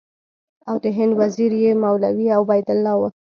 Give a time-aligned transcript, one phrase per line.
[0.69, 3.01] او د هند وزیر یې مولوي عبیدالله و.